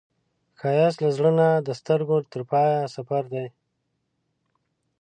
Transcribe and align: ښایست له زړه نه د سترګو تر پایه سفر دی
ښایست 0.59 0.97
له 1.03 1.09
زړه 1.17 1.31
نه 1.39 1.49
د 1.67 1.69
سترګو 1.79 2.15
تر 2.31 2.41
پایه 2.51 2.79
سفر 2.95 3.23
دی 3.33 3.45